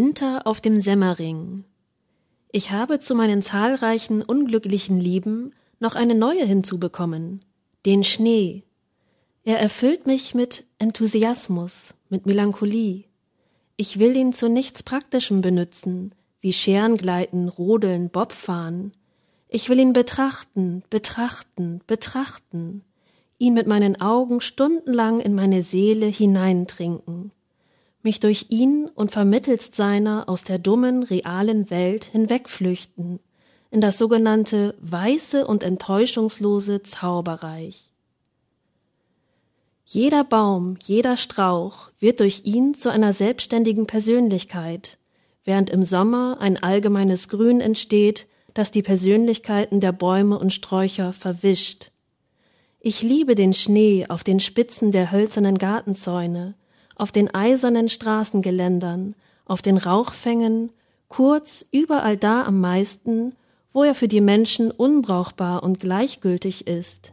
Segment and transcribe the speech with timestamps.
[0.00, 1.64] Winter auf dem Semmering.
[2.52, 7.44] Ich habe zu meinen zahlreichen unglücklichen Lieben noch eine neue hinzubekommen,
[7.84, 8.62] den Schnee.
[9.42, 13.06] Er erfüllt mich mit Enthusiasmus, mit Melancholie.
[13.76, 18.92] Ich will ihn zu nichts Praktischem benützen, wie Scherengleiten, Rodeln, Bobfahren.
[19.48, 22.84] Ich will ihn betrachten, betrachten, betrachten,
[23.38, 27.32] ihn mit meinen Augen stundenlang in meine Seele hineintrinken
[28.08, 33.20] mich durch ihn und vermittelst seiner aus der dummen, realen Welt hinwegflüchten,
[33.70, 37.90] in das sogenannte weiße und enttäuschungslose Zauberreich.
[39.84, 44.96] Jeder Baum, jeder Strauch wird durch ihn zu einer selbstständigen Persönlichkeit,
[45.44, 51.90] während im Sommer ein allgemeines Grün entsteht, das die Persönlichkeiten der Bäume und Sträucher verwischt.
[52.80, 56.54] Ich liebe den Schnee auf den Spitzen der hölzernen Gartenzäune,
[56.98, 59.14] auf den eisernen Straßengeländern,
[59.46, 60.70] auf den Rauchfängen,
[61.08, 63.34] kurz überall da am meisten,
[63.72, 67.12] wo er für die Menschen unbrauchbar und gleichgültig ist.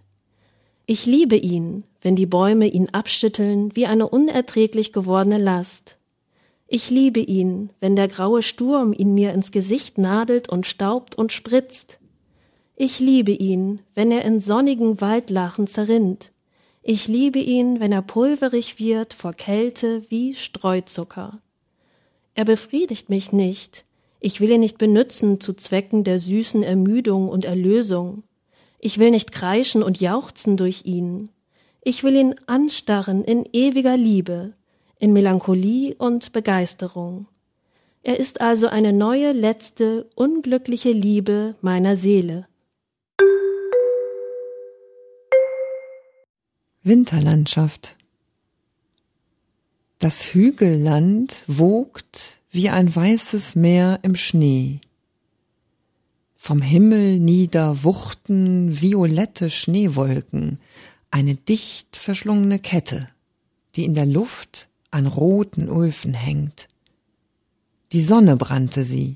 [0.88, 5.97] Ich liebe ihn, wenn die Bäume ihn abschütteln wie eine unerträglich gewordene Last.
[6.67, 11.31] Ich liebe ihn, wenn der graue Sturm ihn mir ins Gesicht nadelt und staubt und
[11.31, 12.00] spritzt.
[12.75, 16.31] Ich liebe ihn, wenn er in sonnigen Waldlachen zerrinnt,
[16.88, 21.31] ich liebe ihn, wenn er pulverig wird vor Kälte wie Streuzucker.
[22.36, 23.86] Er befriedigt mich nicht.
[24.19, 28.22] Ich will ihn nicht benützen zu Zwecken der süßen Ermüdung und Erlösung.
[28.78, 31.31] Ich will nicht kreischen und jauchzen durch ihn.
[31.81, 34.53] Ich will ihn anstarren in ewiger Liebe,
[35.00, 37.25] in Melancholie und Begeisterung.
[38.03, 42.45] Er ist also eine neue, letzte, unglückliche Liebe meiner Seele.
[46.86, 47.95] Winterlandschaft.
[49.97, 54.81] Das Hügelland wogt wie ein weißes Meer im Schnee.
[56.38, 60.59] Vom Himmel nieder wuchten violette Schneewolken,
[61.09, 63.09] eine dicht verschlungene Kette,
[63.75, 66.68] die in der Luft an roten Öfen hängt.
[67.94, 69.16] Die Sonne brannte sie.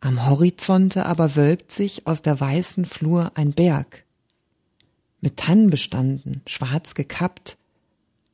[0.00, 4.05] Am Horizonte aber wölbt sich aus der weißen Flur ein Berg,
[5.26, 7.56] mit Tannen bestanden, schwarz gekappt,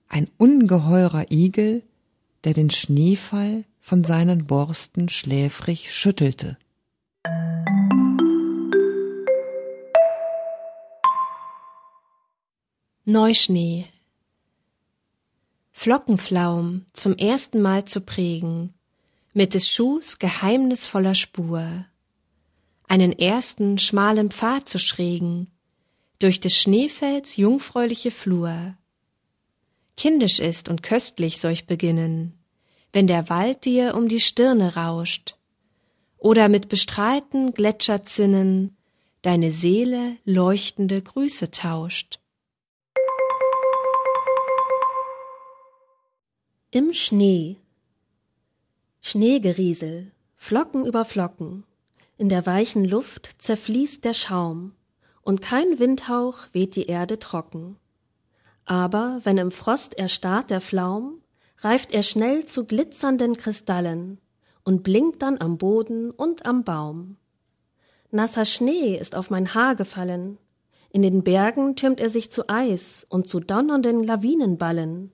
[0.09, 1.83] ein ungeheurer Igel,
[2.45, 6.59] der den Schneefall von seinen Borsten schläfrig schüttelte.
[13.07, 13.87] Neuschnee.
[15.73, 18.75] Flockenflaum zum ersten Mal zu prägen,
[19.33, 21.87] mit des Schuhs geheimnisvoller Spur,
[22.87, 25.47] einen ersten schmalen Pfad zu schrägen,
[26.23, 28.77] durch des Schneefelds jungfräuliche Flur.
[29.97, 32.39] Kindisch ist und köstlich solch beginnen,
[32.93, 35.37] wenn der Wald dir um die Stirne rauscht,
[36.19, 38.77] oder mit bestrahlten Gletscherzinnen
[39.23, 42.21] deine Seele leuchtende Grüße tauscht.
[46.71, 47.57] Im Schnee
[49.01, 51.65] Schneegeriesel, Flocken über Flocken,
[52.17, 54.73] in der weichen Luft zerfließt der Schaum,
[55.23, 57.77] und kein Windhauch weht die Erde trocken.
[58.65, 61.23] Aber wenn im Frost erstarrt der Flaum,
[61.59, 64.21] reift er schnell zu glitzernden Kristallen
[64.65, 67.17] und blinkt dann am Boden und am Baum.
[68.11, 70.39] Nasser Schnee ist auf mein Haar gefallen,
[70.91, 75.11] in den Bergen türmt er sich zu Eis und zu donnernden Lawinenballen.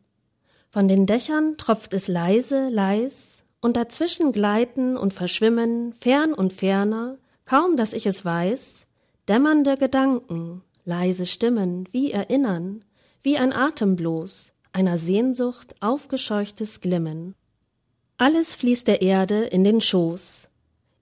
[0.69, 7.17] Von den Dächern tropft es leise, leis, und dazwischen gleiten und verschwimmen, fern und ferner,
[7.45, 8.88] kaum dass ich es weiß,
[9.29, 12.83] Dämmernde Gedanken, leise Stimmen, wie Erinnern,
[13.21, 17.35] wie ein Atem bloß, einer Sehnsucht aufgescheuchtes Glimmen.
[18.17, 20.49] Alles fließt der Erde in den Schoß.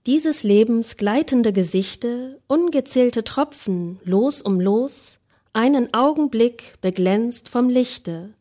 [0.06, 5.20] Dieses Lebens gleitende Gesichte, ungezählte Tropfen, los um los,
[5.52, 8.34] einen Augenblick beglänzt vom Lichte,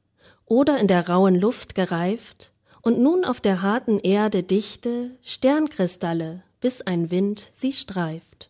[0.45, 2.51] oder in der rauen Luft gereift,
[2.81, 8.49] und nun auf der harten Erde dichte Sternkristalle, bis ein Wind sie streift.